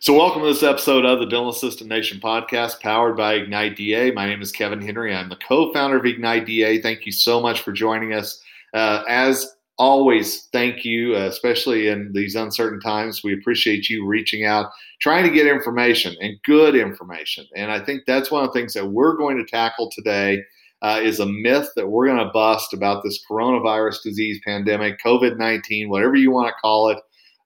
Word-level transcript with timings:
So, 0.00 0.14
welcome 0.14 0.42
to 0.42 0.46
this 0.46 0.62
episode 0.62 1.04
of 1.04 1.18
the 1.18 1.26
Dental 1.26 1.48
Assistant 1.48 1.90
Nation 1.90 2.20
podcast 2.20 2.78
powered 2.78 3.16
by 3.16 3.34
Ignite 3.34 3.74
DA. 3.74 4.12
My 4.12 4.26
name 4.26 4.40
is 4.40 4.52
Kevin 4.52 4.80
Henry. 4.80 5.12
I'm 5.12 5.28
the 5.28 5.34
co 5.34 5.72
founder 5.72 5.96
of 5.96 6.06
Ignite 6.06 6.46
DA. 6.46 6.80
Thank 6.80 7.04
you 7.04 7.10
so 7.10 7.40
much 7.40 7.62
for 7.62 7.72
joining 7.72 8.14
us. 8.14 8.40
Uh, 8.72 9.02
as 9.08 9.56
always, 9.76 10.44
thank 10.52 10.84
you, 10.84 11.16
uh, 11.16 11.26
especially 11.26 11.88
in 11.88 12.12
these 12.12 12.36
uncertain 12.36 12.78
times. 12.78 13.24
We 13.24 13.34
appreciate 13.34 13.90
you 13.90 14.06
reaching 14.06 14.44
out, 14.44 14.70
trying 15.00 15.24
to 15.24 15.34
get 15.34 15.48
information 15.48 16.14
and 16.20 16.36
good 16.44 16.76
information. 16.76 17.48
And 17.56 17.72
I 17.72 17.84
think 17.84 18.02
that's 18.06 18.30
one 18.30 18.44
of 18.44 18.52
the 18.52 18.60
things 18.60 18.74
that 18.74 18.86
we're 18.86 19.16
going 19.16 19.36
to 19.36 19.44
tackle 19.44 19.90
today. 19.90 20.44
Uh, 20.80 21.00
is 21.02 21.18
a 21.18 21.26
myth 21.26 21.68
that 21.74 21.88
we're 21.88 22.06
going 22.06 22.24
to 22.24 22.30
bust 22.32 22.72
about 22.72 23.02
this 23.02 23.18
coronavirus 23.28 24.00
disease 24.00 24.40
pandemic, 24.46 24.96
COVID 25.04 25.36
19, 25.36 25.88
whatever 25.88 26.14
you 26.14 26.30
want 26.30 26.46
to 26.46 26.54
call 26.62 26.88
it. 26.88 26.98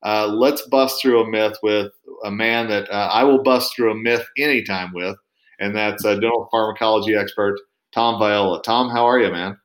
Uh, 0.04 0.26
let's 0.26 0.62
bust 0.68 1.00
through 1.00 1.22
a 1.22 1.30
myth 1.30 1.56
with 1.62 1.92
a 2.24 2.30
man 2.30 2.68
that 2.68 2.90
uh, 2.90 3.08
I 3.12 3.24
will 3.24 3.42
bust 3.42 3.74
through 3.74 3.92
a 3.92 3.96
myth 3.96 4.24
anytime 4.38 4.92
with, 4.92 5.16
and 5.60 5.74
that's 5.74 6.04
a 6.04 6.14
dental 6.14 6.48
pharmacology 6.50 7.14
expert, 7.14 7.58
Tom 7.92 8.18
Viola. 8.18 8.62
Tom, 8.62 8.90
how 8.90 9.04
are 9.04 9.18
you, 9.18 9.30
man? 9.30 9.56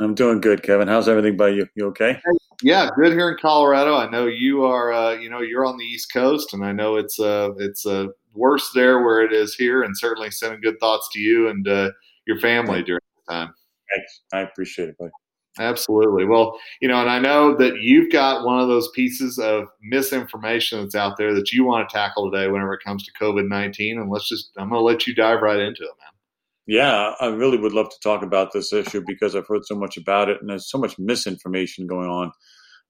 I'm 0.00 0.14
doing 0.14 0.40
good, 0.40 0.62
Kevin. 0.62 0.88
How's 0.88 1.08
everything 1.08 1.36
by 1.36 1.48
you? 1.48 1.66
You 1.74 1.86
okay? 1.86 2.20
Yeah, 2.62 2.88
good 2.96 3.12
here 3.12 3.30
in 3.30 3.36
Colorado. 3.40 3.96
I 3.96 4.08
know 4.10 4.26
you 4.26 4.64
are. 4.64 4.92
Uh, 4.92 5.14
you 5.14 5.28
know, 5.28 5.40
you're 5.40 5.66
on 5.66 5.76
the 5.76 5.84
East 5.84 6.12
Coast, 6.12 6.54
and 6.54 6.64
I 6.64 6.72
know 6.72 6.96
it's 6.96 7.18
uh, 7.18 7.50
it's 7.58 7.84
uh, 7.84 8.06
worse 8.32 8.70
there 8.74 9.02
where 9.02 9.22
it 9.22 9.32
is 9.32 9.54
here. 9.54 9.82
And 9.82 9.96
certainly 9.96 10.30
sending 10.30 10.60
good 10.60 10.78
thoughts 10.78 11.08
to 11.12 11.20
you 11.20 11.48
and 11.48 11.66
uh, 11.66 11.90
your 12.26 12.38
family 12.38 12.82
during 12.82 13.00
the 13.26 13.32
time. 13.32 13.54
Thanks. 13.94 14.20
I 14.32 14.40
appreciate 14.40 14.88
it, 14.88 14.98
buddy. 14.98 15.10
Absolutely. 15.58 16.24
Well, 16.24 16.58
you 16.80 16.88
know, 16.88 17.00
and 17.00 17.10
I 17.10 17.18
know 17.18 17.56
that 17.56 17.80
you've 17.80 18.12
got 18.12 18.44
one 18.44 18.60
of 18.60 18.68
those 18.68 18.88
pieces 18.94 19.38
of 19.38 19.64
misinformation 19.82 20.80
that's 20.80 20.94
out 20.94 21.16
there 21.16 21.34
that 21.34 21.52
you 21.52 21.64
want 21.64 21.88
to 21.88 21.92
tackle 21.92 22.30
today 22.30 22.48
whenever 22.48 22.74
it 22.74 22.84
comes 22.84 23.04
to 23.04 23.12
COVID 23.20 23.48
19. 23.48 23.98
And 23.98 24.10
let's 24.10 24.28
just, 24.28 24.50
I'm 24.56 24.70
going 24.70 24.80
to 24.80 24.84
let 24.84 25.06
you 25.06 25.14
dive 25.14 25.42
right 25.42 25.58
into 25.58 25.82
it, 25.82 25.96
man. 26.00 26.12
Yeah, 26.66 27.14
I 27.18 27.26
really 27.26 27.56
would 27.56 27.72
love 27.72 27.88
to 27.88 28.00
talk 28.00 28.22
about 28.22 28.52
this 28.52 28.72
issue 28.72 29.02
because 29.06 29.34
I've 29.34 29.46
heard 29.46 29.64
so 29.64 29.74
much 29.74 29.96
about 29.96 30.28
it 30.28 30.40
and 30.40 30.50
there's 30.50 30.70
so 30.70 30.78
much 30.78 30.98
misinformation 30.98 31.86
going 31.86 32.10
on 32.10 32.30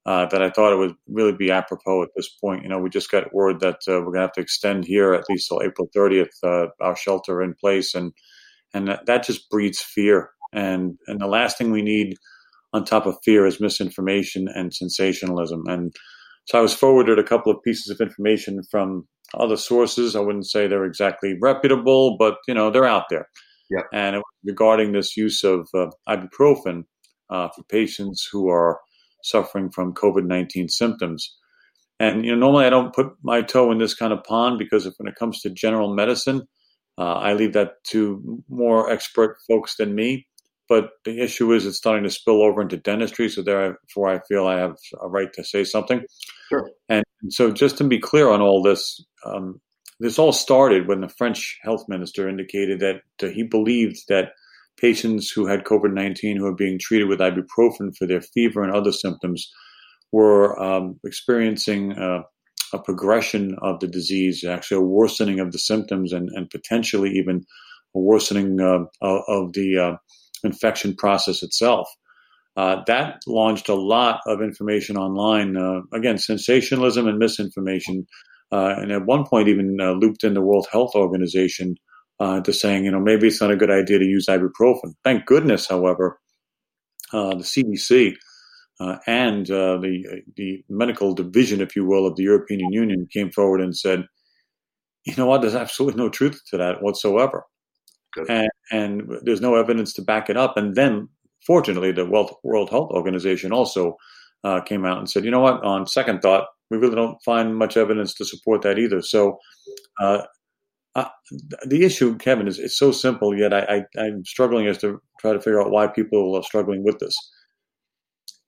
uh, 0.04 0.26
that 0.26 0.42
I 0.42 0.50
thought 0.50 0.72
it 0.72 0.78
would 0.78 0.96
really 1.06 1.32
be 1.32 1.52
apropos 1.52 2.02
at 2.02 2.08
this 2.16 2.28
point. 2.28 2.64
You 2.64 2.70
know, 2.70 2.78
we 2.78 2.90
just 2.90 3.10
got 3.10 3.32
word 3.32 3.60
that 3.60 3.76
uh, 3.86 4.00
we're 4.00 4.06
going 4.06 4.14
to 4.14 4.22
have 4.22 4.32
to 4.32 4.40
extend 4.40 4.84
here 4.84 5.14
at 5.14 5.28
least 5.28 5.48
till 5.48 5.62
April 5.62 5.88
30th, 5.94 6.30
uh, 6.42 6.68
our 6.80 6.96
shelter 6.96 7.40
in 7.40 7.54
place. 7.54 7.94
And, 7.94 8.12
and 8.74 8.88
that, 8.88 9.06
that 9.06 9.24
just 9.24 9.48
breeds 9.48 9.80
fear. 9.80 10.30
And, 10.52 10.98
and 11.06 11.20
the 11.20 11.26
last 11.26 11.56
thing 11.56 11.70
we 11.70 11.82
need 11.82 12.16
on 12.72 12.84
top 12.84 13.06
of 13.06 13.16
fear 13.24 13.46
is 13.46 13.60
misinformation 13.60 14.46
and 14.54 14.74
sensationalism. 14.74 15.62
And 15.66 15.94
so 16.46 16.58
I 16.58 16.62
was 16.62 16.74
forwarded 16.74 17.18
a 17.18 17.24
couple 17.24 17.52
of 17.52 17.62
pieces 17.62 17.90
of 17.90 18.00
information 18.00 18.62
from 18.70 19.06
other 19.34 19.56
sources. 19.56 20.16
I 20.16 20.20
wouldn't 20.20 20.46
say 20.46 20.66
they're 20.66 20.84
exactly 20.84 21.34
reputable, 21.40 22.16
but 22.18 22.36
you 22.46 22.54
know 22.54 22.70
they're 22.70 22.84
out 22.84 23.04
there. 23.10 23.28
Yep. 23.70 23.84
And 23.92 24.22
regarding 24.44 24.92
this 24.92 25.16
use 25.16 25.44
of 25.44 25.68
uh, 25.74 25.88
ibuprofen 26.08 26.84
uh, 27.28 27.48
for 27.54 27.62
patients 27.68 28.26
who 28.32 28.48
are 28.48 28.80
suffering 29.22 29.70
from 29.70 29.92
COVID 29.92 30.24
nineteen 30.26 30.68
symptoms. 30.68 31.36
And 32.00 32.24
you 32.24 32.30
know, 32.30 32.38
normally 32.38 32.64
I 32.64 32.70
don't 32.70 32.94
put 32.94 33.08
my 33.22 33.42
toe 33.42 33.72
in 33.72 33.78
this 33.78 33.94
kind 33.94 34.12
of 34.12 34.22
pond 34.22 34.58
because 34.58 34.86
if, 34.86 34.94
when 34.98 35.08
it 35.08 35.18
comes 35.18 35.40
to 35.40 35.50
general 35.50 35.94
medicine, 35.94 36.42
uh, 36.96 37.14
I 37.14 37.32
leave 37.32 37.54
that 37.54 37.72
to 37.90 38.40
more 38.48 38.88
expert 38.88 39.36
folks 39.48 39.76
than 39.76 39.96
me. 39.96 40.27
But 40.68 40.90
the 41.04 41.20
issue 41.20 41.52
is 41.52 41.64
it's 41.64 41.78
starting 41.78 42.04
to 42.04 42.10
spill 42.10 42.42
over 42.42 42.60
into 42.60 42.76
dentistry. 42.76 43.28
So 43.28 43.42
therefore, 43.42 44.08
I 44.08 44.20
feel 44.28 44.46
I 44.46 44.58
have 44.58 44.76
a 45.00 45.08
right 45.08 45.32
to 45.34 45.44
say 45.44 45.64
something. 45.64 46.02
Sure. 46.50 46.70
And 46.88 47.04
so, 47.30 47.50
just 47.50 47.78
to 47.78 47.84
be 47.84 47.98
clear 47.98 48.28
on 48.28 48.40
all 48.40 48.62
this, 48.62 49.04
um, 49.24 49.60
this 50.00 50.18
all 50.18 50.32
started 50.32 50.86
when 50.86 51.00
the 51.00 51.08
French 51.08 51.58
health 51.62 51.84
minister 51.88 52.28
indicated 52.28 52.80
that 52.80 53.00
uh, 53.22 53.30
he 53.30 53.42
believed 53.42 54.02
that 54.08 54.32
patients 54.78 55.30
who 55.30 55.46
had 55.46 55.64
COVID 55.64 55.92
19 55.92 56.36
who 56.36 56.44
were 56.44 56.54
being 56.54 56.78
treated 56.78 57.08
with 57.08 57.18
ibuprofen 57.18 57.96
for 57.96 58.06
their 58.06 58.20
fever 58.20 58.62
and 58.62 58.72
other 58.72 58.92
symptoms 58.92 59.50
were 60.12 60.58
um, 60.62 60.98
experiencing 61.04 61.92
uh, 61.92 62.22
a 62.72 62.78
progression 62.78 63.56
of 63.62 63.80
the 63.80 63.88
disease, 63.88 64.44
actually 64.44 64.78
a 64.78 64.80
worsening 64.80 65.40
of 65.40 65.52
the 65.52 65.58
symptoms, 65.58 66.12
and, 66.12 66.28
and 66.34 66.50
potentially 66.50 67.10
even 67.10 67.44
a 67.94 67.98
worsening 67.98 68.60
uh, 68.60 68.84
of 69.02 69.52
the 69.52 69.78
uh, 69.78 69.96
infection 70.44 70.94
process 70.94 71.42
itself. 71.42 71.88
Uh, 72.58 72.82
that 72.88 73.20
launched 73.28 73.68
a 73.68 73.74
lot 73.74 74.20
of 74.26 74.42
information 74.42 74.96
online. 74.96 75.56
Uh, 75.56 75.80
again, 75.92 76.18
sensationalism 76.18 77.06
and 77.06 77.16
misinformation, 77.16 78.04
uh, 78.50 78.74
and 78.78 78.90
at 78.90 79.06
one 79.06 79.24
point 79.24 79.46
even 79.46 79.78
uh, 79.80 79.92
looped 79.92 80.24
in 80.24 80.34
the 80.34 80.40
World 80.40 80.66
Health 80.72 80.96
Organization 80.96 81.76
uh, 82.18 82.40
to 82.40 82.52
saying, 82.52 82.84
you 82.84 82.90
know, 82.90 82.98
maybe 82.98 83.28
it's 83.28 83.40
not 83.40 83.52
a 83.52 83.56
good 83.56 83.70
idea 83.70 84.00
to 84.00 84.04
use 84.04 84.26
ibuprofen. 84.26 84.94
Thank 85.04 85.24
goodness, 85.24 85.68
however, 85.68 86.18
uh, 87.12 87.36
the 87.36 87.44
CDC 87.44 88.14
and 89.06 89.46
the 89.46 90.22
the 90.36 90.64
medical 90.68 91.14
division, 91.14 91.60
if 91.60 91.76
you 91.76 91.86
will, 91.86 92.08
of 92.08 92.16
the 92.16 92.24
European 92.24 92.72
Union 92.72 93.06
came 93.12 93.30
forward 93.30 93.60
and 93.60 93.76
said, 93.76 94.04
you 95.04 95.14
know 95.16 95.26
what, 95.26 95.42
there's 95.42 95.54
absolutely 95.54 96.02
no 96.02 96.08
truth 96.08 96.40
to 96.50 96.56
that 96.56 96.82
whatsoever 96.82 97.44
and, 98.28 98.48
and, 98.70 99.02
there's 99.22 99.40
no 99.40 99.54
evidence 99.54 99.92
to 99.94 100.02
back 100.02 100.30
it 100.30 100.36
up. 100.36 100.56
And 100.56 100.74
then, 100.74 101.08
fortunately, 101.46 101.92
the 101.92 102.06
World, 102.06 102.34
World 102.42 102.70
Health 102.70 102.90
Organization 102.90 103.52
also 103.52 103.96
uh, 104.44 104.60
came 104.60 104.84
out 104.84 104.98
and 104.98 105.10
said, 105.10 105.24
you 105.24 105.30
know 105.30 105.40
what, 105.40 105.62
on 105.62 105.86
second 105.86 106.20
thought, 106.20 106.46
we 106.70 106.78
really 106.78 106.96
don't 106.96 107.22
find 107.24 107.56
much 107.56 107.76
evidence 107.76 108.14
to 108.14 108.24
support 108.24 108.62
that 108.62 108.78
either. 108.78 109.02
So, 109.02 109.38
uh, 110.00 110.22
the 111.66 111.84
issue, 111.84 112.16
Kevin, 112.16 112.48
is 112.48 112.58
it's 112.58 112.78
so 112.78 112.92
simple, 112.92 113.36
yet 113.36 113.52
I, 113.52 113.84
I, 113.96 114.00
I'm 114.00 114.24
struggling 114.24 114.66
as 114.66 114.78
to 114.78 115.00
try 115.20 115.32
to 115.32 115.40
figure 115.40 115.60
out 115.60 115.70
why 115.70 115.86
people 115.86 116.34
are 116.36 116.42
struggling 116.42 116.84
with 116.84 116.98
this. 116.98 117.16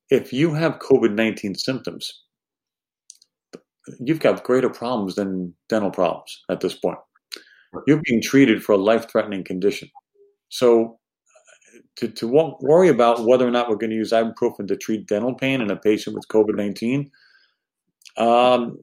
If 0.09 0.33
you 0.33 0.55
have 0.55 0.79
COVID 0.81 1.15
19 1.15 1.55
symptoms, 1.55 2.11
you've 4.01 4.21
got 4.21 4.45
greater 4.45 4.71
problems 4.71 5.15
than 5.15 5.55
dental 5.69 5.91
problems 5.91 6.43
at 6.49 6.61
this 6.61 6.75
point. 6.75 6.99
You're 7.87 8.03
being 8.05 8.23
treated 8.23 8.63
for 8.63 8.73
a 8.73 8.79
life 8.79 9.11
threatening 9.11 9.45
condition. 9.45 9.89
So, 10.49 10.99
to, 11.97 12.09
to 12.09 12.57
worry 12.61 12.89
about 12.89 13.25
whether 13.27 13.47
or 13.47 13.51
not 13.51 13.69
we're 13.69 13.77
going 13.77 13.91
to 13.91 13.97
use 13.97 14.13
ibuprofen 14.13 14.67
to 14.69 14.77
treat 14.77 15.07
dental 15.07 15.35
pain 15.35 15.61
in 15.61 15.71
a 15.71 15.77
patient 15.77 16.17
with 16.17 16.29
COVID 16.29 16.57
19, 16.57 17.11
um, 18.17 18.79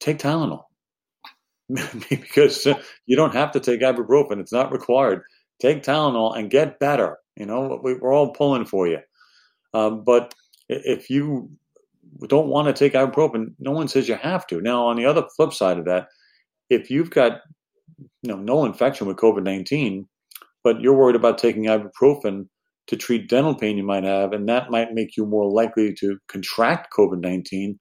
take 0.00 0.18
Tylenol. 0.18 0.64
because 2.10 2.66
you 3.06 3.16
don't 3.16 3.34
have 3.34 3.52
to 3.52 3.60
take 3.60 3.80
ibuprofen, 3.80 4.40
it's 4.40 4.52
not 4.52 4.72
required. 4.72 5.22
Take 5.60 5.82
Tylenol 5.82 6.36
and 6.36 6.50
get 6.50 6.80
better. 6.80 7.18
You 7.36 7.46
know, 7.46 7.80
we're 7.82 8.12
all 8.12 8.32
pulling 8.32 8.64
for 8.64 8.88
you. 8.88 8.98
Um, 9.72 10.02
but 10.04 10.34
if 10.68 11.10
you 11.10 11.50
don't 12.26 12.48
want 12.48 12.68
to 12.68 12.72
take 12.72 12.94
ibuprofen, 12.94 13.54
no 13.58 13.70
one 13.70 13.88
says 13.88 14.08
you 14.08 14.16
have 14.16 14.46
to. 14.48 14.60
Now, 14.60 14.86
on 14.86 14.96
the 14.96 15.06
other 15.06 15.24
flip 15.36 15.52
side 15.52 15.78
of 15.78 15.84
that, 15.84 16.08
if 16.70 16.90
you've 16.90 17.10
got 17.10 17.42
you 18.22 18.30
know, 18.30 18.36
no 18.36 18.64
infection 18.64 19.06
with 19.06 19.16
COVID 19.16 19.42
19, 19.42 20.06
but 20.62 20.80
you're 20.80 20.96
worried 20.96 21.16
about 21.16 21.38
taking 21.38 21.64
ibuprofen 21.64 22.46
to 22.86 22.96
treat 22.96 23.28
dental 23.28 23.54
pain 23.54 23.76
you 23.76 23.84
might 23.84 24.04
have, 24.04 24.32
and 24.32 24.48
that 24.48 24.70
might 24.70 24.92
make 24.92 25.16
you 25.16 25.24
more 25.24 25.50
likely 25.50 25.94
to 26.00 26.18
contract 26.28 26.88
COVID 26.96 27.20
19. 27.20 27.78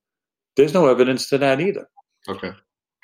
There's 0.56 0.74
no 0.74 0.88
evidence 0.88 1.30
to 1.30 1.38
that 1.40 1.62
either. 1.62 1.88
Okay. 2.28 2.52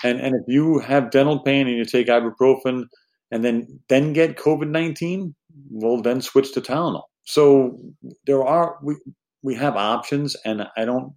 And, 0.04 0.20
and 0.20 0.36
if 0.36 0.44
you 0.48 0.80
have 0.80 1.10
dental 1.10 1.40
pain 1.40 1.68
and 1.68 1.78
you 1.78 1.86
take 1.86 2.08
ibuprofen 2.08 2.84
and 3.32 3.44
then 3.44 3.80
then 3.90 4.14
get 4.14 4.38
COVID 4.38 4.70
19, 4.70 5.34
well, 5.72 6.02
then 6.02 6.22
switch 6.22 6.54
to 6.54 6.62
Tylenol. 6.62 7.04
So 7.24 7.80
there 8.28 8.44
are, 8.44 8.78
we, 8.84 8.98
we 9.42 9.56
have 9.56 9.76
options, 9.76 10.36
and 10.46 10.68
I 10.78 10.86
don't, 10.86 11.14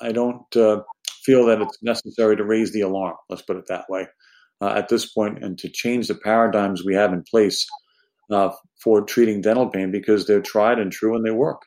I 0.00 0.10
don't 0.10 0.56
uh, 0.56 0.80
feel 1.22 1.46
that 1.46 1.62
it's 1.62 1.78
necessary 1.82 2.36
to 2.36 2.44
raise 2.44 2.72
the 2.72 2.80
alarm. 2.80 3.14
Let's 3.28 3.42
put 3.42 3.56
it 3.56 3.66
that 3.68 3.84
way 3.88 4.08
at 4.62 4.88
this 4.88 5.06
point 5.06 5.42
and 5.42 5.58
to 5.58 5.68
change 5.68 6.08
the 6.08 6.14
paradigms 6.14 6.84
we 6.84 6.94
have 6.94 7.12
in 7.12 7.22
place 7.22 7.66
uh, 8.30 8.50
for 8.82 9.02
treating 9.02 9.40
dental 9.40 9.68
pain 9.68 9.90
because 9.90 10.26
they're 10.26 10.40
tried 10.40 10.78
and 10.78 10.92
true 10.92 11.14
and 11.14 11.24
they 11.24 11.30
work. 11.30 11.62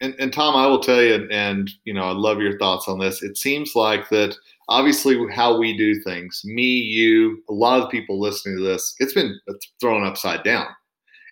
And, 0.00 0.14
and, 0.20 0.32
Tom, 0.32 0.54
I 0.54 0.68
will 0.68 0.78
tell 0.78 1.02
you, 1.02 1.26
and 1.32 1.68
you 1.82 1.92
know, 1.92 2.04
I 2.04 2.12
love 2.12 2.38
your 2.38 2.56
thoughts 2.58 2.86
on 2.86 3.00
this. 3.00 3.24
It 3.24 3.36
seems 3.36 3.74
like 3.74 4.08
that 4.10 4.36
obviously 4.68 5.18
how 5.32 5.58
we 5.58 5.76
do 5.76 6.00
things, 6.00 6.42
me, 6.44 6.62
you, 6.62 7.42
a 7.48 7.52
lot 7.52 7.82
of 7.82 7.90
people 7.90 8.20
listening 8.20 8.56
to 8.56 8.62
this, 8.62 8.94
it's 8.98 9.14
been 9.14 9.38
thrown 9.80 10.06
upside 10.06 10.44
down. 10.44 10.66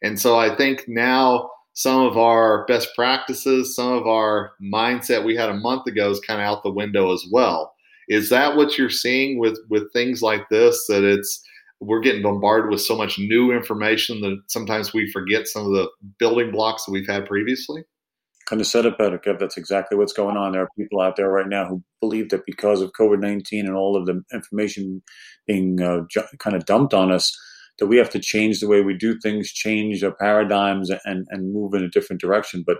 And 0.02 0.18
so 0.18 0.38
I 0.38 0.54
think 0.56 0.84
now 0.88 1.50
some 1.74 2.00
of 2.00 2.18
our 2.18 2.66
best 2.66 2.88
practices, 2.94 3.74
some 3.76 3.92
of 3.92 4.06
our 4.06 4.52
mindset 4.62 5.24
we 5.24 5.36
had 5.36 5.48
a 5.48 5.54
month 5.54 5.86
ago 5.86 6.10
is 6.10 6.20
kind 6.20 6.40
of 6.40 6.46
out 6.46 6.62
the 6.62 6.70
window 6.70 7.12
as 7.12 7.24
well. 7.30 7.71
Is 8.12 8.28
that 8.28 8.56
what 8.56 8.76
you're 8.76 8.90
seeing 8.90 9.38
with 9.38 9.58
with 9.70 9.92
things 9.92 10.20
like 10.22 10.48
this? 10.50 10.86
That 10.88 11.02
it's 11.02 11.42
we're 11.80 12.00
getting 12.00 12.22
bombarded 12.22 12.70
with 12.70 12.80
so 12.80 12.96
much 12.96 13.18
new 13.18 13.52
information 13.52 14.20
that 14.20 14.40
sometimes 14.48 14.92
we 14.92 15.10
forget 15.10 15.48
some 15.48 15.66
of 15.66 15.72
the 15.72 15.88
building 16.18 16.52
blocks 16.52 16.84
that 16.84 16.92
we've 16.92 17.08
had 17.08 17.26
previously. 17.26 17.82
kind 18.46 18.60
of 18.60 18.66
said 18.66 18.86
it 18.86 18.98
better, 18.98 19.18
Kev. 19.18 19.38
That's 19.38 19.56
exactly 19.56 19.96
what's 19.96 20.12
going 20.12 20.36
on. 20.36 20.52
There 20.52 20.62
are 20.62 20.68
people 20.78 21.00
out 21.00 21.16
there 21.16 21.30
right 21.30 21.48
now 21.48 21.66
who 21.66 21.82
believe 22.00 22.28
that 22.30 22.46
because 22.46 22.82
of 22.82 22.92
COVID 22.92 23.20
19 23.20 23.66
and 23.66 23.74
all 23.74 23.96
of 23.96 24.06
the 24.06 24.22
information 24.32 25.02
being 25.46 25.80
uh, 25.80 26.02
ju- 26.10 26.22
kind 26.38 26.54
of 26.54 26.66
dumped 26.66 26.94
on 26.94 27.10
us, 27.10 27.36
that 27.78 27.86
we 27.86 27.96
have 27.96 28.10
to 28.10 28.20
change 28.20 28.60
the 28.60 28.68
way 28.68 28.82
we 28.82 28.94
do 28.94 29.18
things, 29.20 29.50
change 29.50 30.04
our 30.04 30.14
paradigms, 30.14 30.90
and, 31.04 31.26
and 31.30 31.52
move 31.52 31.74
in 31.74 31.82
a 31.82 31.88
different 31.88 32.20
direction. 32.20 32.62
But 32.66 32.76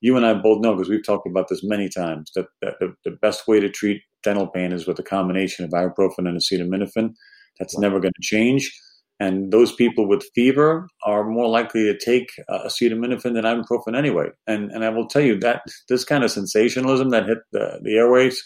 you 0.00 0.16
and 0.16 0.24
I 0.24 0.34
both 0.34 0.60
know, 0.60 0.74
because 0.74 0.88
we've 0.88 1.04
talked 1.04 1.26
about 1.26 1.48
this 1.48 1.62
many 1.64 1.88
times, 1.88 2.30
that, 2.34 2.46
that 2.62 2.74
the, 2.80 2.94
the, 3.04 3.10
best 3.22 3.48
way 3.48 3.60
to 3.60 3.68
treat 3.68 4.02
dental 4.22 4.46
pain 4.46 4.72
is 4.72 4.86
with 4.86 4.98
a 4.98 5.02
combination 5.02 5.64
of 5.64 5.72
ibuprofen 5.72 6.28
and 6.28 6.38
acetaminophen. 6.38 7.14
That's 7.58 7.78
never 7.78 8.00
going 8.00 8.12
to 8.14 8.22
change. 8.22 8.72
And 9.20 9.52
those 9.52 9.72
people 9.74 10.08
with 10.08 10.28
fever 10.34 10.86
are 11.04 11.24
more 11.24 11.48
likely 11.48 11.84
to 11.84 11.98
take 11.98 12.28
uh, 12.48 12.66
acetaminophen 12.66 13.34
than 13.34 13.44
ibuprofen 13.44 13.96
anyway. 13.96 14.26
And 14.46 14.70
and 14.70 14.84
I 14.84 14.90
will 14.90 15.08
tell 15.08 15.22
you 15.22 15.38
that 15.40 15.62
this 15.88 16.04
kind 16.04 16.22
of 16.22 16.30
sensationalism 16.30 17.10
that 17.10 17.26
hit 17.26 17.38
the, 17.52 17.80
the 17.82 17.96
airways, 17.96 18.40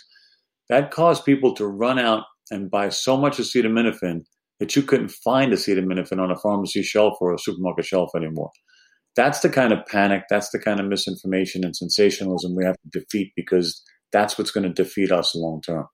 that 0.70 0.90
caused 0.90 1.26
people 1.26 1.54
to 1.56 1.66
run 1.66 1.99
out 1.99 2.25
and 2.50 2.70
buy 2.70 2.88
so 2.88 3.19
much 3.19 3.37
acetaminophen 3.37 4.22
that 4.60 4.75
you 4.75 4.82
couldn't 4.82 5.10
find 5.10 5.52
acetaminophen 5.52 6.19
on 6.19 6.31
a 6.31 6.38
pharmacy 6.38 6.82
shelf 6.82 7.19
or 7.20 7.34
a 7.34 7.38
supermarket 7.38 7.84
shelf 7.84 8.10
anymore. 8.16 8.50
That's 9.14 9.41
the 9.41 9.50
kind 9.50 9.73
of 9.73 9.85
panic, 9.87 10.25
that's 10.31 10.50
the 10.50 10.59
kind 10.59 10.81
of 10.81 10.87
misinformation 10.87 11.64
and 11.64 11.76
sensationalism 11.76 12.55
we 12.55 12.64
have 12.64 12.76
to 12.76 13.00
defeat 13.00 13.32
because 13.37 13.82
that's 14.11 14.38
what's 14.38 14.50
going 14.50 14.64
to 14.64 14.82
defeat 14.82 15.12
us 15.12 15.35
long 15.35 15.61
term. 15.61 15.87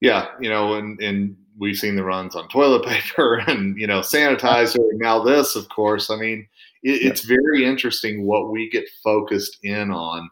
Yeah, 0.00 0.26
you 0.40 0.50
know, 0.50 0.74
and, 0.74 1.00
and 1.00 1.36
we've 1.58 1.76
seen 1.76 1.96
the 1.96 2.04
runs 2.04 2.34
on 2.34 2.48
toilet 2.48 2.84
paper 2.86 3.38
and 3.46 3.78
you 3.78 3.86
know 3.86 4.00
sanitizer 4.00 4.78
now 4.94 5.22
this 5.22 5.56
of 5.56 5.68
course. 5.68 6.10
I 6.10 6.16
mean 6.16 6.46
it, 6.82 7.02
it's 7.02 7.24
very 7.24 7.64
interesting 7.64 8.26
what 8.26 8.50
we 8.50 8.70
get 8.70 8.88
focused 9.02 9.58
in 9.62 9.90
on. 9.90 10.28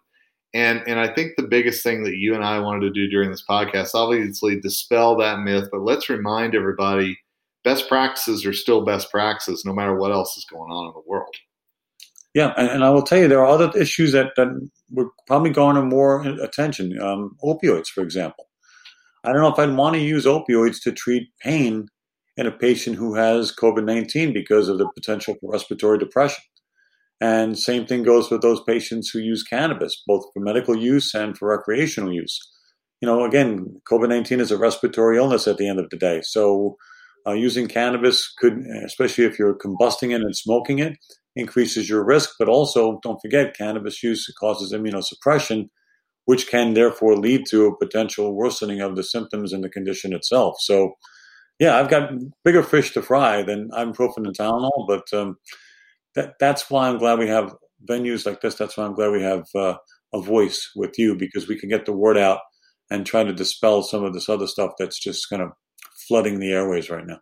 And 0.53 0.83
and 0.89 0.99
i 0.99 1.07
think 1.15 1.35
the 1.37 1.47
biggest 1.47 1.81
thing 1.85 2.03
that 2.03 2.17
you 2.17 2.35
and 2.35 2.45
i 2.45 2.59
wanted 2.59 2.81
to 2.81 2.91
do 2.91 3.09
during 3.09 3.31
this 3.31 3.45
podcast 3.49 3.95
obviously 3.95 4.59
dispel 4.59 5.17
that 5.19 5.39
myth 5.39 5.69
but 5.71 5.83
let's 5.83 6.09
remind 6.09 6.57
everybody 6.57 7.17
best 7.65 7.89
practices 7.89 8.45
are 8.47 8.53
still 8.53 8.85
best 8.85 9.11
practices 9.11 9.65
no 9.65 9.73
matter 9.73 9.97
what 9.97 10.13
else 10.13 10.37
is 10.37 10.47
going 10.51 10.71
on 10.71 10.87
in 10.87 10.93
the 10.93 11.03
world 11.07 11.35
yeah 12.35 12.53
and, 12.57 12.69
and 12.69 12.85
i 12.85 12.91
will 12.91 13.03
tell 13.03 13.19
you 13.19 13.29
there 13.29 13.41
are 13.41 13.47
other 13.47 13.71
issues 13.79 14.13
that, 14.13 14.33
that 14.37 14.49
would 14.91 15.09
probably 15.27 15.51
garner 15.51 15.83
more 15.83 16.23
attention 16.43 17.01
um, 17.01 17.37
opioids 17.45 17.89
for 17.89 18.03
example 18.03 18.47
I 19.25 19.33
don't 19.33 19.43
know 19.43 19.53
if 19.53 19.59
I'd 19.59 19.77
want 19.77 19.95
to 19.97 20.01
use 20.01 20.25
opioids 20.25 20.83
to 20.83 20.93
treat 20.93 21.29
pain 21.41 21.89
in 22.37 22.47
a 22.47 22.53
patient 22.53 22.97
who 22.97 23.15
has 23.15 23.55
COVID 23.55 23.85
19 23.85 24.33
because 24.33 24.69
of 24.69 24.79
the 24.79 24.89
potential 24.95 25.37
for 25.41 25.53
respiratory 25.53 25.99
depression. 25.99 26.43
And 27.21 27.59
same 27.59 27.87
thing 27.87 28.03
goes 28.03 28.31
with 28.31 28.41
those 28.41 28.63
patients 28.63 29.11
who 29.11 29.19
use 29.19 29.43
cannabis, 29.43 30.03
both 30.07 30.25
for 30.33 30.41
medical 30.41 30.75
use 30.75 31.15
and 31.15 31.37
for 31.37 31.49
recreational 31.49 32.13
use. 32.13 32.41
You 33.03 33.07
know, 33.07 33.25
again, 33.25 33.81
COVID 33.91 34.09
19 34.09 34.41
is 34.41 34.51
a 34.51 34.59
respiratory 34.59 35.19
illness 35.19 35.47
at 35.47 35.59
the 35.59 35.69
end 35.69 35.79
of 35.79 35.91
the 35.91 35.99
day. 35.99 36.23
So 36.23 36.77
uh, 37.27 37.33
using 37.33 37.67
cannabis 37.67 38.33
could, 38.39 38.59
especially 38.85 39.25
if 39.25 39.39
you're 39.39 39.59
combusting 39.59 40.15
it 40.15 40.23
and 40.23 40.37
smoking 40.37 40.79
it, 40.79 40.97
increases 41.37 41.89
your 41.89 42.05
risk. 42.05 42.31
But 42.39 42.49
also, 42.49 42.99
don't 43.03 43.21
forget, 43.21 43.57
cannabis 43.57 44.03
use 44.03 44.27
causes 44.39 44.73
immunosuppression, 44.73 45.69
which 46.25 46.49
can 46.49 46.75
therefore 46.75 47.17
lead 47.17 47.47
to 47.51 47.67
a 47.67 47.77
potential 47.77 48.35
worsening 48.35 48.81
of 48.81 48.97
the 48.97 49.05
symptoms 49.05 49.53
and 49.53 49.63
the 49.63 49.69
condition 49.71 50.13
itself. 50.13 50.57
So, 50.61 50.95
yeah, 51.59 51.79
I've 51.79 51.91
got 51.91 52.11
bigger 52.45 52.63
fish 52.63 52.93
to 52.93 53.03
fry 53.03 53.43
than 53.43 53.71
ibuprofen 53.71 54.25
and 54.25 54.37
Tylenol, 54.37 54.87
but 54.89 55.13
um, 55.13 55.37
that, 56.15 56.35
that's 56.41 56.71
why 56.71 56.89
I'm 56.89 56.99
glad 56.99 57.19
we 57.19 57.29
have 57.29 57.55
venues 57.89 58.27
like 58.27 58.41
this. 58.41 58.55
That's 58.55 58.77
why 58.77 58.85
I'm 58.85 58.95
glad 58.95 59.13
we 59.13 59.23
have 59.23 59.45
uh, 59.55 59.77
a 60.13 60.21
voice 60.21 60.71
with 60.75 60.99
you 60.99 61.17
because 61.17 61.49
we 61.49 61.59
can 61.59 61.69
get 61.69 61.87
the 61.87 61.93
word 61.93 62.17
out 62.17 62.41
and 62.91 63.07
try 63.07 63.23
to 63.23 63.33
dispel 63.33 63.83
some 63.83 64.05
of 64.05 64.13
this 64.13 64.29
other 64.29 64.47
stuff 64.47 64.73
that's 64.79 64.99
just 64.99 65.29
kind 65.31 65.43
of 65.43 65.51
flooding 66.11 66.41
the 66.41 66.51
airways 66.51 66.91
right 66.91 67.07
now. 67.07 67.21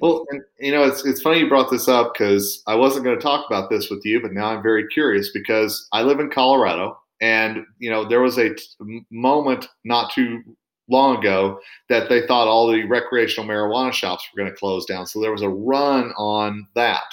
Well, 0.00 0.24
and, 0.30 0.40
you 0.58 0.72
know, 0.72 0.84
it's 0.84 1.04
it's 1.04 1.20
funny 1.20 1.40
you 1.40 1.50
brought 1.50 1.70
this 1.70 1.86
up 1.86 2.14
because 2.14 2.62
I 2.66 2.74
wasn't 2.74 3.04
going 3.04 3.18
to 3.18 3.22
talk 3.22 3.44
about 3.46 3.68
this 3.68 3.90
with 3.90 4.00
you, 4.06 4.22
but 4.22 4.32
now 4.32 4.46
I'm 4.46 4.62
very 4.62 4.88
curious 4.88 5.32
because 5.32 5.86
I 5.92 6.00
live 6.00 6.18
in 6.18 6.30
Colorado 6.30 6.98
and 7.20 7.66
you 7.78 7.90
know, 7.90 8.08
there 8.08 8.22
was 8.22 8.38
a 8.38 8.54
t- 8.54 9.04
moment 9.10 9.68
not 9.84 10.12
too 10.14 10.42
long 10.88 11.18
ago 11.18 11.60
that 11.90 12.08
they 12.08 12.26
thought 12.26 12.48
all 12.48 12.66
the 12.66 12.84
recreational 12.84 13.46
marijuana 13.46 13.92
shops 13.92 14.26
were 14.32 14.42
going 14.42 14.50
to 14.50 14.58
close 14.58 14.86
down. 14.86 15.06
So 15.06 15.20
there 15.20 15.32
was 15.32 15.42
a 15.42 15.48
run 15.50 16.12
on 16.16 16.66
that. 16.74 17.04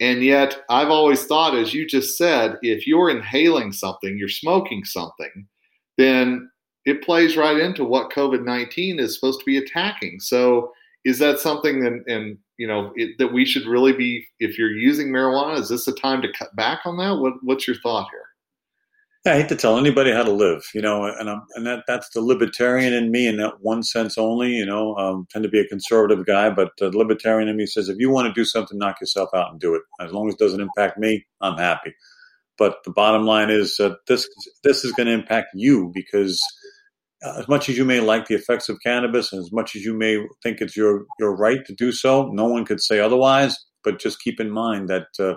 And 0.00 0.22
yet, 0.22 0.64
I've 0.68 0.90
always 0.90 1.24
thought, 1.24 1.54
as 1.54 1.72
you 1.72 1.86
just 1.86 2.18
said, 2.18 2.58
if 2.60 2.86
you're 2.86 3.10
inhaling 3.10 3.72
something, 3.72 4.18
you're 4.18 4.28
smoking 4.28 4.84
something, 4.84 5.46
then 5.96 6.50
it 6.84 7.02
plays 7.02 7.36
right 7.36 7.58
into 7.58 7.84
what 7.84 8.12
COVID 8.12 8.44
19 8.44 8.98
is 8.98 9.14
supposed 9.14 9.40
to 9.40 9.46
be 9.46 9.58
attacking. 9.58 10.20
So, 10.20 10.72
is 11.04 11.18
that 11.18 11.38
something 11.38 11.86
and, 11.86 12.06
and 12.06 12.38
you 12.58 12.66
know 12.66 12.92
it, 12.94 13.16
that 13.18 13.32
we 13.32 13.44
should 13.44 13.66
really 13.66 13.92
be 13.92 14.26
if 14.38 14.58
you're 14.58 14.70
using 14.70 15.08
marijuana 15.08 15.58
is 15.58 15.68
this 15.68 15.88
a 15.88 15.94
time 15.94 16.20
to 16.22 16.32
cut 16.32 16.54
back 16.56 16.80
on 16.84 16.98
that 16.98 17.18
what, 17.18 17.32
what's 17.42 17.66
your 17.66 17.76
thought 17.82 18.06
here 18.10 18.20
I 19.26 19.36
hate 19.36 19.50
to 19.50 19.56
tell 19.56 19.76
anybody 19.76 20.12
how 20.12 20.22
to 20.22 20.30
live, 20.30 20.64
you 20.72 20.80
know, 20.80 21.04
and 21.04 21.28
I'm, 21.28 21.42
and 21.54 21.66
that 21.66 21.84
that's 21.86 22.08
the 22.08 22.22
libertarian 22.22 22.94
in 22.94 23.10
me 23.10 23.26
in 23.26 23.36
that 23.36 23.60
one 23.60 23.82
sense 23.82 24.16
only. 24.16 24.52
You 24.52 24.64
know, 24.64 24.96
um, 24.96 25.26
tend 25.30 25.42
to 25.42 25.50
be 25.50 25.60
a 25.60 25.68
conservative 25.68 26.24
guy, 26.24 26.48
but 26.48 26.70
the 26.78 26.88
libertarian 26.88 27.46
in 27.46 27.56
me 27.58 27.66
says 27.66 27.90
if 27.90 27.98
you 27.98 28.08
want 28.08 28.28
to 28.28 28.32
do 28.32 28.46
something, 28.46 28.78
knock 28.78 28.98
yourself 28.98 29.28
out 29.34 29.50
and 29.50 29.60
do 29.60 29.74
it. 29.74 29.82
As 30.00 30.10
long 30.10 30.28
as 30.28 30.34
it 30.36 30.40
doesn't 30.40 30.62
impact 30.62 30.96
me, 30.96 31.26
I'm 31.42 31.58
happy. 31.58 31.94
But 32.56 32.76
the 32.84 32.92
bottom 32.92 33.26
line 33.26 33.50
is 33.50 33.76
that 33.76 33.98
this 34.08 34.26
this 34.64 34.86
is 34.86 34.92
going 34.92 35.06
to 35.06 35.12
impact 35.12 35.48
you 35.54 35.90
because 35.92 36.40
as 37.22 37.48
much 37.48 37.68
as 37.68 37.76
you 37.76 37.84
may 37.84 38.00
like 38.00 38.26
the 38.26 38.34
effects 38.34 38.68
of 38.68 38.78
cannabis, 38.84 39.32
and 39.32 39.40
as 39.40 39.52
much 39.52 39.76
as 39.76 39.84
you 39.84 39.94
may 39.94 40.18
think 40.42 40.60
it's 40.60 40.76
your 40.76 41.04
your 41.18 41.34
right 41.36 41.64
to 41.66 41.74
do 41.74 41.92
so, 41.92 42.30
no 42.32 42.46
one 42.46 42.64
could 42.64 42.80
say 42.80 43.00
otherwise. 43.00 43.56
But 43.82 43.98
just 43.98 44.20
keep 44.20 44.40
in 44.40 44.50
mind 44.50 44.88
that. 44.88 45.06
Uh, 45.18 45.34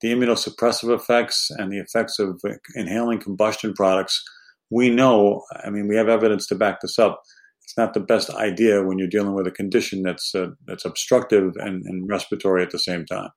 the 0.00 0.12
immunosuppressive 0.12 0.94
effects 0.94 1.50
and 1.50 1.70
the 1.70 1.78
effects 1.78 2.18
of 2.18 2.40
inhaling 2.74 3.20
combustion 3.20 3.74
products, 3.74 4.22
we 4.70 4.90
know, 4.90 5.42
I 5.64 5.70
mean, 5.70 5.88
we 5.88 5.96
have 5.96 6.08
evidence 6.08 6.46
to 6.48 6.54
back 6.54 6.80
this 6.80 6.98
up. 6.98 7.20
It's 7.62 7.76
not 7.76 7.94
the 7.94 8.00
best 8.00 8.30
idea 8.30 8.82
when 8.82 8.98
you're 8.98 9.08
dealing 9.08 9.34
with 9.34 9.46
a 9.46 9.52
condition 9.52 10.02
that's 10.02 10.34
uh, 10.34 10.48
that's 10.66 10.84
obstructive 10.84 11.52
and, 11.56 11.84
and, 11.84 12.08
respiratory 12.08 12.62
at 12.62 12.70
the 12.70 12.78
same 12.78 13.04
time. 13.04 13.28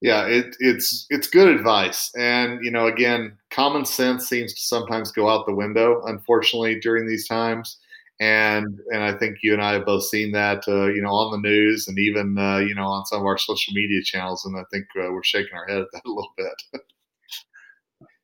Yeah, 0.00 0.26
it, 0.26 0.56
it's 0.60 1.06
it's 1.10 1.26
good 1.26 1.48
advice, 1.48 2.10
and 2.16 2.64
you 2.64 2.70
know, 2.70 2.86
again, 2.86 3.36
common 3.50 3.84
sense 3.84 4.28
seems 4.28 4.54
to 4.54 4.60
sometimes 4.60 5.12
go 5.12 5.28
out 5.28 5.44
the 5.46 5.54
window, 5.54 6.02
unfortunately, 6.06 6.80
during 6.80 7.06
these 7.06 7.28
times 7.28 7.78
and 8.20 8.80
and 8.92 9.02
I 9.02 9.16
think 9.16 9.38
you 9.42 9.54
and 9.54 9.62
I 9.62 9.72
have 9.72 9.86
both 9.86 10.04
seen 10.04 10.32
that 10.32 10.68
uh, 10.68 10.86
you 10.88 11.00
know 11.02 11.10
on 11.10 11.32
the 11.32 11.48
news 11.48 11.88
and 11.88 11.98
even 11.98 12.36
uh, 12.38 12.58
you 12.58 12.74
know 12.74 12.84
on 12.84 13.06
some 13.06 13.20
of 13.20 13.26
our 13.26 13.38
social 13.38 13.72
media 13.72 14.02
channels, 14.04 14.44
and 14.44 14.56
I 14.56 14.62
think 14.70 14.86
uh, 14.96 15.10
we're 15.10 15.24
shaking 15.24 15.56
our 15.56 15.66
head 15.66 15.78
at 15.78 15.86
that 15.92 16.02
a 16.06 16.08
little 16.08 16.32
bit. 16.36 16.82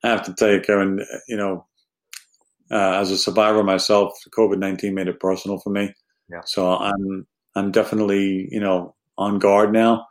I 0.03 0.09
have 0.09 0.23
to 0.25 0.33
tell 0.35 0.51
you, 0.51 0.61
Kevin, 0.61 1.03
you 1.27 1.35
know, 1.35 1.65
uh, 2.69 2.99
as 3.01 3.09
a 3.09 3.17
survivor 3.17 3.63
myself, 3.63 4.13
COVID 4.29 4.59
nineteen 4.59 4.93
made 4.93 5.07
it 5.07 5.19
personal 5.19 5.57
for 5.57 5.71
me. 5.71 5.93
Yeah. 6.29 6.41
So 6.45 6.77
I'm 6.77 7.25
I'm 7.55 7.71
definitely 7.71 8.47
you 8.51 8.59
know 8.59 8.93
on 9.17 9.39
guard 9.39 9.73
now, 9.73 10.05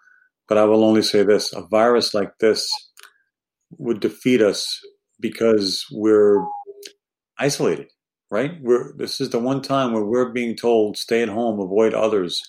but 0.49 0.59
I 0.59 0.65
will 0.65 0.85
only 0.85 1.03
say 1.03 1.23
this: 1.23 1.53
a 1.53 1.63
virus 1.67 2.15
like 2.15 2.31
this 2.41 2.69
would 3.79 4.01
defeat 4.01 4.43
us 4.43 4.67
because 5.21 5.85
we're 5.93 6.45
isolated 7.39 7.89
right? 8.31 8.53
We're 8.61 8.97
this 8.97 9.21
is 9.21 9.31
the 9.31 9.39
one 9.39 9.63
time 9.63 9.93
where 9.93 10.05
we're 10.05 10.33
being 10.33 10.57
told 10.57 10.97
stay 10.97 11.23
at 11.23 11.29
home, 11.29 11.61
avoid 11.61 11.95
others. 11.95 12.41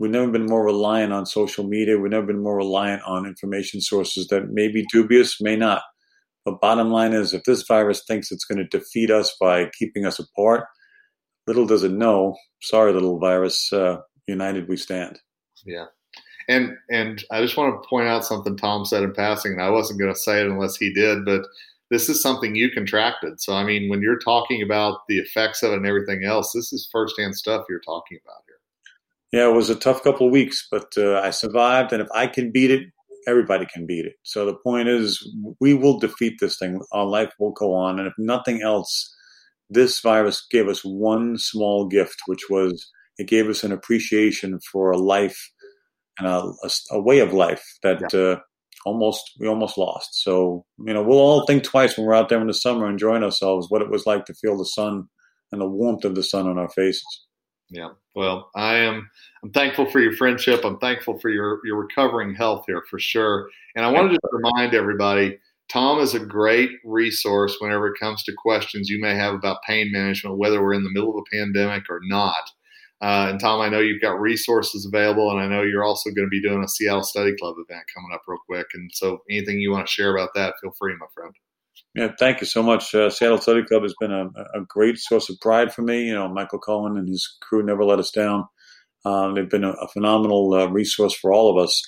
We've 0.00 0.10
never 0.10 0.30
been 0.30 0.46
more 0.46 0.64
reliant 0.64 1.12
on 1.12 1.24
social 1.24 1.64
media. 1.64 1.98
We've 1.98 2.10
never 2.10 2.26
been 2.26 2.42
more 2.42 2.56
reliant 2.56 3.02
on 3.04 3.26
information 3.26 3.80
sources 3.80 4.26
that 4.28 4.50
may 4.50 4.68
be 4.68 4.84
dubious, 4.92 5.40
may 5.40 5.56
not. 5.56 5.82
But 6.44 6.60
bottom 6.60 6.90
line 6.90 7.12
is, 7.12 7.32
if 7.32 7.44
this 7.44 7.62
virus 7.62 8.02
thinks 8.06 8.30
it's 8.30 8.44
going 8.44 8.58
to 8.58 8.78
defeat 8.78 9.10
us 9.10 9.34
by 9.40 9.70
keeping 9.78 10.04
us 10.04 10.18
apart, 10.18 10.64
little 11.46 11.64
does 11.64 11.84
it 11.84 11.92
know. 11.92 12.36
Sorry, 12.62 12.92
little 12.92 13.18
virus. 13.18 13.72
Uh, 13.72 13.98
united 14.26 14.68
we 14.68 14.76
stand. 14.76 15.20
Yeah. 15.64 15.86
And 16.48 16.76
and 16.90 17.22
I 17.30 17.40
just 17.40 17.56
want 17.56 17.82
to 17.82 17.88
point 17.88 18.08
out 18.08 18.24
something 18.24 18.56
Tom 18.56 18.84
said 18.84 19.02
in 19.02 19.12
passing, 19.12 19.52
and 19.52 19.62
I 19.62 19.70
wasn't 19.70 20.00
going 20.00 20.12
to 20.12 20.18
say 20.18 20.40
it 20.40 20.46
unless 20.46 20.76
he 20.76 20.92
did, 20.92 21.24
but 21.24 21.42
this 21.90 22.08
is 22.08 22.20
something 22.20 22.54
you 22.54 22.70
contracted. 22.70 23.40
So, 23.40 23.54
I 23.54 23.64
mean, 23.64 23.88
when 23.88 24.02
you're 24.02 24.18
talking 24.18 24.62
about 24.62 25.00
the 25.08 25.18
effects 25.18 25.62
of 25.62 25.72
it 25.72 25.76
and 25.76 25.86
everything 25.86 26.24
else, 26.24 26.52
this 26.52 26.72
is 26.72 26.88
firsthand 26.90 27.36
stuff 27.36 27.66
you're 27.68 27.80
talking 27.80 28.18
about 28.24 28.42
here. 28.46 29.40
Yeah, 29.40 29.50
it 29.50 29.54
was 29.54 29.70
a 29.70 29.74
tough 29.74 30.02
couple 30.02 30.26
of 30.26 30.32
weeks, 30.32 30.66
but 30.70 30.92
uh, 30.96 31.20
I 31.20 31.30
survived. 31.30 31.92
And 31.92 32.00
if 32.00 32.08
I 32.14 32.26
can 32.26 32.52
beat 32.52 32.70
it, 32.70 32.88
everybody 33.26 33.66
can 33.72 33.86
beat 33.86 34.06
it. 34.06 34.14
So 34.22 34.46
the 34.46 34.54
point 34.54 34.88
is, 34.88 35.28
we 35.60 35.74
will 35.74 35.98
defeat 35.98 36.34
this 36.40 36.58
thing. 36.58 36.80
Our 36.92 37.06
life 37.06 37.32
will 37.38 37.52
go 37.52 37.74
on. 37.74 37.98
And 37.98 38.08
if 38.08 38.14
nothing 38.18 38.62
else, 38.62 39.14
this 39.70 40.00
virus 40.00 40.46
gave 40.50 40.68
us 40.68 40.84
one 40.84 41.38
small 41.38 41.86
gift, 41.86 42.22
which 42.26 42.48
was 42.50 42.90
it 43.18 43.28
gave 43.28 43.48
us 43.48 43.62
an 43.62 43.72
appreciation 43.72 44.58
for 44.72 44.90
a 44.90 44.98
life 44.98 45.50
and 46.18 46.28
a, 46.28 46.52
a, 46.62 46.70
a 46.92 47.00
way 47.00 47.20
of 47.20 47.32
life 47.32 47.64
that 47.82 48.12
yeah. 48.12 48.20
uh, 48.20 48.40
almost 48.84 49.32
we 49.38 49.48
almost 49.48 49.78
lost. 49.78 50.22
So 50.22 50.64
you 50.78 50.92
know 50.92 51.02
we'll 51.02 51.18
all 51.18 51.46
think 51.46 51.64
twice 51.64 51.96
when 51.96 52.06
we're 52.06 52.14
out 52.14 52.28
there 52.28 52.40
in 52.40 52.46
the 52.46 52.54
summer 52.54 52.88
enjoying 52.88 53.22
ourselves 53.22 53.66
what 53.70 53.82
it 53.82 53.90
was 53.90 54.06
like 54.06 54.24
to 54.26 54.34
feel 54.34 54.56
the 54.56 54.64
sun 54.64 55.08
and 55.52 55.60
the 55.60 55.68
warmth 55.68 56.04
of 56.04 56.14
the 56.14 56.22
sun 56.22 56.46
on 56.46 56.58
our 56.58 56.68
faces. 56.68 57.26
Yeah. 57.70 57.90
Well, 58.14 58.50
I 58.54 58.76
am. 58.76 59.08
I'm 59.42 59.50
thankful 59.50 59.90
for 59.90 60.00
your 60.00 60.12
friendship. 60.12 60.64
I'm 60.64 60.78
thankful 60.78 61.18
for 61.18 61.30
your 61.30 61.60
your 61.64 61.80
recovering 61.80 62.34
health 62.34 62.64
here 62.66 62.82
for 62.88 62.98
sure. 62.98 63.48
And 63.74 63.84
I 63.84 63.90
wanted 63.90 64.12
to 64.12 64.20
remind 64.32 64.74
everybody, 64.74 65.38
Tom 65.68 65.98
is 65.98 66.14
a 66.14 66.20
great 66.20 66.70
resource 66.84 67.56
whenever 67.58 67.88
it 67.88 67.98
comes 67.98 68.22
to 68.24 68.32
questions 68.36 68.88
you 68.88 69.00
may 69.00 69.14
have 69.16 69.34
about 69.34 69.62
pain 69.66 69.90
management, 69.90 70.38
whether 70.38 70.62
we're 70.62 70.74
in 70.74 70.84
the 70.84 70.92
middle 70.92 71.10
of 71.10 71.24
a 71.24 71.36
pandemic 71.36 71.84
or 71.90 72.00
not. 72.04 72.50
Uh, 73.02 73.28
and 73.30 73.40
Tom, 73.40 73.60
I 73.60 73.68
know 73.68 73.80
you've 73.80 74.00
got 74.00 74.20
resources 74.20 74.86
available, 74.86 75.30
and 75.30 75.40
I 75.40 75.46
know 75.46 75.62
you're 75.62 75.84
also 75.84 76.10
going 76.10 76.26
to 76.26 76.30
be 76.30 76.40
doing 76.40 76.62
a 76.64 76.68
Seattle 76.68 77.02
Study 77.02 77.34
Club 77.36 77.56
event 77.58 77.84
coming 77.94 78.10
up 78.14 78.22
real 78.26 78.38
quick. 78.48 78.66
And 78.74 78.90
so, 78.92 79.18
anything 79.30 79.58
you 79.58 79.72
want 79.72 79.86
to 79.86 79.92
share 79.92 80.14
about 80.14 80.30
that, 80.34 80.54
feel 80.62 80.72
free, 80.78 80.94
my 80.98 81.06
friend. 81.14 81.34
Yeah, 81.94 82.08
thank 82.18 82.40
you 82.40 82.46
so 82.46 82.62
much. 82.62 82.94
Uh, 82.94 83.10
Seattle 83.10 83.38
Study 83.38 83.62
Club 83.64 83.82
has 83.82 83.94
been 84.00 84.12
a, 84.12 84.26
a, 84.54 84.62
great 84.66 84.98
source 84.98 85.30
of 85.30 85.38
pride 85.40 85.72
for 85.72 85.82
me. 85.82 86.06
You 86.06 86.14
know, 86.14 86.28
Michael 86.28 86.58
Cohen 86.58 86.96
and 86.96 87.08
his 87.08 87.36
crew 87.40 87.62
never 87.62 87.84
let 87.84 88.00
us 88.00 88.10
down. 88.10 88.46
Uh, 89.04 89.32
they've 89.32 89.48
been 89.48 89.64
a, 89.64 89.70
a 89.72 89.88
phenomenal 89.88 90.54
uh, 90.54 90.66
resource 90.66 91.14
for 91.14 91.32
all 91.32 91.56
of 91.56 91.62
us. 91.62 91.82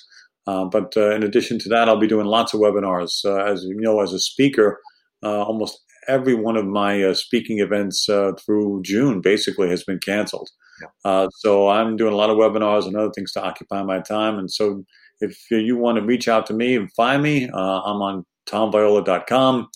Uh, 0.45 0.63
but 0.65 0.95
uh, 0.95 1.13
in 1.13 1.23
addition 1.23 1.59
to 1.59 1.69
that, 1.69 1.89
I'll 1.89 1.99
be 1.99 2.07
doing 2.07 2.25
lots 2.25 2.53
of 2.53 2.61
webinars. 2.61 3.25
As 3.25 3.63
you 3.63 3.81
know, 3.81 4.01
as 4.01 4.13
a 4.13 4.19
speaker, 4.19 4.79
almost 5.23 5.79
every 6.07 6.35
one 6.35 6.57
of 6.57 6.65
my 6.65 7.03
uh, 7.03 7.13
speaking 7.13 7.59
events 7.59 8.07
uh, 8.09 8.31
through 8.43 8.81
June 8.83 9.21
basically 9.21 9.69
has 9.69 9.83
been 9.83 9.99
canceled. 9.99 10.49
Yeah. 10.81 10.87
Uh, 11.03 11.27
so 11.39 11.69
I'm 11.69 11.97
doing 11.97 12.13
a 12.13 12.17
lot 12.17 12.29
of 12.29 12.37
webinars 12.37 12.85
and 12.85 12.95
other 12.95 13.11
things 13.11 13.31
to 13.33 13.43
occupy 13.43 13.83
my 13.83 13.99
time. 13.99 14.37
And 14.37 14.51
so 14.51 14.83
if 15.19 15.37
you 15.49 15.77
want 15.77 15.97
to 15.97 16.05
reach 16.05 16.27
out 16.27 16.45
to 16.47 16.53
me 16.53 16.75
and 16.75 16.91
find 16.93 17.23
me, 17.23 17.45
I'm 17.45 18.01
on 18.01 18.25
tomviola.com 18.47 19.67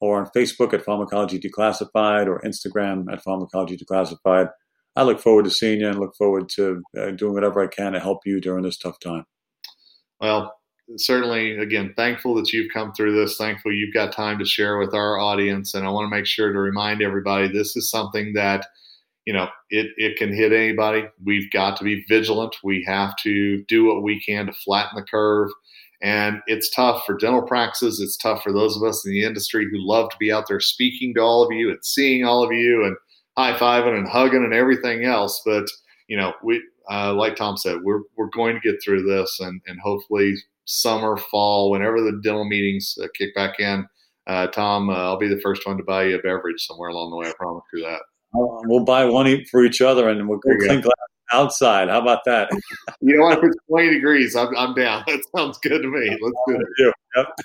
or 0.00 0.20
on 0.20 0.30
Facebook 0.36 0.72
at 0.74 0.84
Pharmacology 0.84 1.38
Declassified 1.38 2.26
or 2.26 2.40
Instagram 2.40 3.10
at 3.12 3.22
Pharmacology 3.22 3.76
Declassified. 3.76 4.50
I 4.94 5.02
look 5.02 5.20
forward 5.20 5.44
to 5.44 5.50
seeing 5.50 5.80
you 5.80 5.88
and 5.88 5.98
look 5.98 6.14
forward 6.16 6.48
to 6.56 6.82
uh, 6.98 7.10
doing 7.10 7.34
whatever 7.34 7.62
I 7.62 7.66
can 7.66 7.92
to 7.92 8.00
help 8.00 8.20
you 8.24 8.40
during 8.40 8.64
this 8.64 8.78
tough 8.78 8.98
time. 8.98 9.24
Well, 10.20 10.54
certainly, 10.96 11.56
again, 11.58 11.92
thankful 11.96 12.34
that 12.36 12.52
you've 12.52 12.72
come 12.72 12.92
through 12.92 13.14
this. 13.16 13.36
Thankful 13.36 13.72
you've 13.72 13.94
got 13.94 14.12
time 14.12 14.38
to 14.38 14.44
share 14.44 14.78
with 14.78 14.94
our 14.94 15.18
audience. 15.18 15.74
And 15.74 15.86
I 15.86 15.90
want 15.90 16.06
to 16.06 16.16
make 16.16 16.26
sure 16.26 16.52
to 16.52 16.58
remind 16.58 17.02
everybody 17.02 17.48
this 17.48 17.76
is 17.76 17.90
something 17.90 18.32
that, 18.34 18.66
you 19.24 19.32
know, 19.32 19.48
it, 19.70 19.88
it 19.96 20.16
can 20.16 20.34
hit 20.34 20.52
anybody. 20.52 21.04
We've 21.24 21.50
got 21.50 21.76
to 21.78 21.84
be 21.84 22.04
vigilant. 22.08 22.56
We 22.62 22.84
have 22.86 23.16
to 23.24 23.64
do 23.64 23.86
what 23.86 24.02
we 24.02 24.20
can 24.20 24.46
to 24.46 24.52
flatten 24.52 24.96
the 24.96 25.02
curve. 25.02 25.50
And 26.02 26.40
it's 26.46 26.70
tough 26.70 27.04
for 27.04 27.16
dental 27.16 27.42
practices. 27.42 28.00
It's 28.00 28.16
tough 28.16 28.42
for 28.42 28.52
those 28.52 28.76
of 28.76 28.82
us 28.82 29.04
in 29.04 29.12
the 29.12 29.24
industry 29.24 29.64
who 29.64 29.78
love 29.78 30.10
to 30.10 30.16
be 30.18 30.30
out 30.30 30.44
there 30.46 30.60
speaking 30.60 31.14
to 31.14 31.20
all 31.20 31.42
of 31.42 31.50
you 31.52 31.70
and 31.70 31.78
seeing 31.82 32.24
all 32.24 32.44
of 32.44 32.52
you 32.52 32.84
and 32.84 32.96
high 33.36 33.56
fiving 33.56 33.96
and 33.96 34.06
hugging 34.06 34.44
and 34.44 34.54
everything 34.54 35.04
else. 35.04 35.42
But 35.44 35.66
you 36.08 36.16
know, 36.16 36.34
we 36.44 36.62
uh, 36.90 37.14
like 37.14 37.34
Tom 37.34 37.56
said, 37.56 37.78
we're 37.82 38.02
we're 38.16 38.28
going 38.28 38.54
to 38.54 38.60
get 38.60 38.82
through 38.82 39.02
this, 39.02 39.40
and 39.40 39.60
and 39.66 39.80
hopefully 39.80 40.34
summer, 40.66 41.16
fall, 41.16 41.70
whenever 41.70 42.00
the 42.00 42.20
dental 42.22 42.44
meetings 42.44 42.98
uh, 43.02 43.06
kick 43.14 43.34
back 43.34 43.58
in, 43.58 43.86
uh, 44.26 44.48
Tom, 44.48 44.90
uh, 44.90 44.94
I'll 44.94 45.18
be 45.18 45.28
the 45.28 45.40
first 45.40 45.66
one 45.66 45.76
to 45.76 45.84
buy 45.84 46.04
you 46.04 46.18
a 46.18 46.22
beverage 46.22 46.66
somewhere 46.66 46.90
along 46.90 47.10
the 47.10 47.16
way. 47.16 47.28
I 47.28 47.32
promise 47.38 47.64
you 47.72 47.82
that. 47.82 48.02
We'll 48.32 48.84
buy 48.84 49.04
one 49.04 49.44
for 49.50 49.64
each 49.64 49.80
other, 49.80 50.08
and 50.08 50.28
we'll 50.28 50.38
go 50.38 50.56
clink 50.58 50.84
outside. 51.32 51.88
How 51.88 52.00
about 52.00 52.20
that? 52.26 52.50
you 53.00 53.16
know, 53.16 53.30
if 53.30 53.42
it's 53.42 53.56
20 53.68 53.90
degrees, 53.90 54.36
I'm, 54.36 54.54
I'm 54.56 54.74
down. 54.74 55.04
That 55.06 55.24
sounds 55.34 55.58
good 55.58 55.82
to 55.82 55.88
me. 55.88 56.08
Let's 56.20 56.36
do 56.46 56.56
it. 56.56 56.94
Yep. 57.16 57.26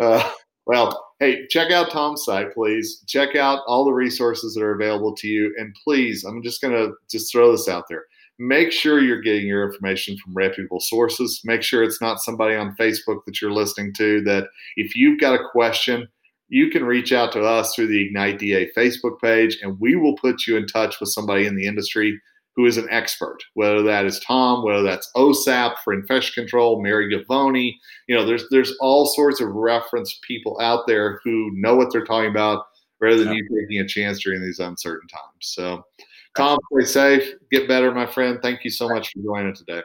Uh, 0.00 0.28
well, 0.66 1.12
hey, 1.20 1.46
check 1.46 1.70
out 1.70 1.88
Tom's 1.92 2.24
site, 2.24 2.52
please. 2.52 3.04
Check 3.06 3.36
out 3.36 3.60
all 3.68 3.84
the 3.84 3.92
resources 3.92 4.54
that 4.54 4.62
are 4.64 4.74
available 4.74 5.14
to 5.14 5.28
you. 5.28 5.54
And 5.56 5.72
please, 5.84 6.24
I'm 6.24 6.42
just 6.42 6.60
going 6.60 6.74
to 6.74 6.94
just 7.08 7.30
throw 7.30 7.52
this 7.52 7.68
out 7.68 7.84
there. 7.88 8.06
Make 8.38 8.72
sure 8.72 9.00
you're 9.00 9.20
getting 9.20 9.46
your 9.46 9.64
information 9.64 10.16
from 10.18 10.34
reputable 10.34 10.80
sources. 10.80 11.40
Make 11.44 11.62
sure 11.62 11.82
it's 11.82 12.00
not 12.00 12.20
somebody 12.20 12.56
on 12.56 12.76
Facebook 12.78 13.24
that 13.26 13.40
you're 13.40 13.52
listening 13.52 13.92
to. 13.94 14.22
That 14.22 14.48
if 14.76 14.96
you've 14.96 15.20
got 15.20 15.40
a 15.40 15.48
question, 15.52 16.08
you 16.48 16.70
can 16.70 16.84
reach 16.84 17.12
out 17.12 17.32
to 17.32 17.42
us 17.42 17.74
through 17.74 17.88
the 17.88 18.06
Ignite 18.06 18.38
DA 18.38 18.70
Facebook 18.76 19.20
page, 19.22 19.58
and 19.62 19.78
we 19.80 19.96
will 19.96 20.16
put 20.16 20.46
you 20.46 20.56
in 20.56 20.66
touch 20.66 21.00
with 21.00 21.10
somebody 21.10 21.46
in 21.46 21.56
the 21.56 21.66
industry 21.66 22.20
who 22.56 22.66
is 22.66 22.76
an 22.76 22.86
expert, 22.90 23.38
whether 23.54 23.82
that 23.82 24.04
is 24.06 24.20
Tom, 24.20 24.64
whether 24.64 24.82
that's 24.82 25.10
OSAP 25.16 25.74
for 25.82 25.92
infection 25.92 26.44
control, 26.44 26.80
Mary 26.80 27.12
Govoni. 27.12 27.74
You 28.06 28.14
know, 28.14 28.24
there's 28.24 28.44
there's 28.50 28.72
all 28.80 29.06
sorts 29.06 29.40
of 29.40 29.48
reference 29.48 30.18
people 30.26 30.58
out 30.60 30.86
there 30.86 31.20
who 31.24 31.50
know 31.54 31.74
what 31.74 31.90
they're 31.92 32.04
talking 32.04 32.30
about 32.30 32.66
rather 33.00 33.18
than 33.18 33.28
yeah. 33.28 33.40
you 33.50 33.60
taking 33.60 33.80
a 33.80 33.88
chance 33.88 34.22
during 34.22 34.40
these 34.40 34.60
uncertain 34.60 35.08
times. 35.08 35.40
So, 35.40 35.84
Tom, 36.36 36.58
stay 36.72 36.84
safe, 36.86 37.34
get 37.50 37.68
better, 37.68 37.92
my 37.92 38.06
friend. 38.06 38.40
Thank 38.42 38.64
you 38.64 38.70
so 38.70 38.88
much 38.88 39.12
for 39.12 39.22
joining 39.22 39.52
us 39.52 39.58
today. 39.60 39.82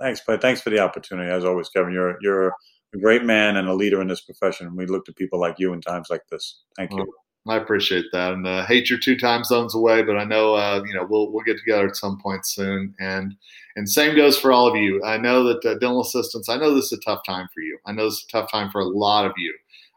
Thanks, 0.00 0.22
but 0.26 0.40
thanks 0.40 0.60
for 0.60 0.70
the 0.70 0.78
opportunity. 0.78 1.30
As 1.30 1.44
always, 1.44 1.68
Kevin, 1.68 1.92
you're 1.92 2.16
you're 2.20 2.48
a 2.48 2.98
great 2.98 3.24
man 3.24 3.56
and 3.56 3.68
a 3.68 3.74
leader 3.74 4.00
in 4.00 4.08
this 4.08 4.22
profession. 4.22 4.74
We 4.76 4.86
look 4.86 5.04
to 5.06 5.12
people 5.12 5.38
like 5.38 5.58
you 5.58 5.72
in 5.72 5.80
times 5.80 6.08
like 6.10 6.22
this. 6.30 6.62
Thank 6.76 6.92
you. 6.92 7.06
I 7.46 7.56
appreciate 7.56 8.06
that, 8.12 8.32
and 8.32 8.46
uh, 8.46 8.64
hate 8.64 8.88
you're 8.88 8.98
two 8.98 9.18
time 9.18 9.44
zones 9.44 9.74
away, 9.74 10.02
but 10.02 10.16
I 10.16 10.24
know 10.24 10.54
uh, 10.54 10.82
you 10.86 10.94
know 10.94 11.06
we'll 11.08 11.30
we'll 11.30 11.44
get 11.44 11.58
together 11.58 11.86
at 11.86 11.96
some 11.96 12.18
point 12.18 12.46
soon. 12.46 12.94
And 12.98 13.34
and 13.76 13.88
same 13.88 14.16
goes 14.16 14.38
for 14.38 14.50
all 14.50 14.66
of 14.66 14.76
you. 14.76 15.02
I 15.04 15.18
know 15.18 15.44
that 15.44 15.64
uh, 15.64 15.74
dental 15.74 16.00
assistants. 16.00 16.48
I 16.48 16.56
know 16.56 16.74
this 16.74 16.86
is 16.86 16.98
a 16.98 17.02
tough 17.02 17.20
time 17.26 17.46
for 17.52 17.60
you. 17.60 17.78
I 17.84 17.92
know 17.92 18.06
this 18.06 18.14
is 18.14 18.26
a 18.28 18.32
tough 18.32 18.50
time 18.50 18.70
for 18.70 18.80
a 18.80 18.86
lot 18.86 19.26
of 19.26 19.32
you. 19.36 19.54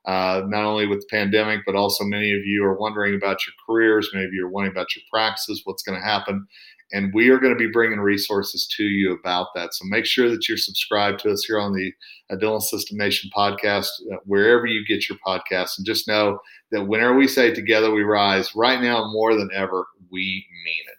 Uh, 0.07 0.41
not 0.47 0.63
only 0.63 0.87
with 0.87 1.01
the 1.01 1.07
pandemic, 1.11 1.59
but 1.65 1.75
also 1.75 2.05
many 2.05 2.31
of 2.31 2.45
you 2.45 2.63
are 2.63 2.79
wondering 2.79 3.13
about 3.13 3.45
your 3.45 3.53
careers. 3.67 4.09
Maybe 4.13 4.31
you 4.33 4.45
are 4.45 4.49
wondering 4.49 4.73
about 4.73 4.95
your 4.95 5.03
practices, 5.11 5.61
what's 5.65 5.83
going 5.83 5.99
to 5.99 6.05
happen. 6.05 6.47
And 6.93 7.13
we 7.13 7.27
are 7.27 7.39
going 7.39 7.51
to 7.51 7.59
be 7.59 7.69
bringing 7.69 7.99
resources 7.99 8.65
to 8.77 8.83
you 8.83 9.11
about 9.11 9.47
that. 9.55 9.73
So 9.73 9.83
make 9.89 10.05
sure 10.05 10.29
that 10.29 10.47
you're 10.47 10.57
subscribed 10.57 11.19
to 11.19 11.31
us 11.31 11.43
here 11.45 11.59
on 11.59 11.73
the 11.73 11.91
Dental 12.29 12.55
Assistant 12.55 12.97
Nation 12.97 13.29
podcast, 13.35 13.87
uh, 14.13 14.19
wherever 14.23 14.65
you 14.65 14.85
get 14.87 15.09
your 15.09 15.17
podcasts. 15.27 15.77
And 15.77 15.85
just 15.85 16.07
know 16.07 16.39
that 16.71 16.85
whenever 16.85 17.17
we 17.17 17.27
say 17.27 17.53
together 17.53 17.91
we 17.91 18.03
rise, 18.03 18.55
right 18.55 18.81
now 18.81 19.11
more 19.11 19.35
than 19.35 19.49
ever, 19.53 19.85
we 20.09 20.45
mean 20.63 20.83
it. 20.87 20.96